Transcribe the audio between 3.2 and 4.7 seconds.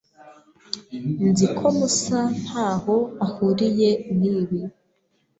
ahuriye nibi.